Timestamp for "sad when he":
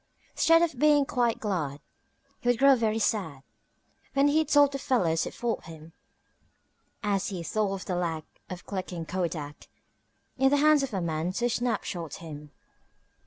2.97-4.43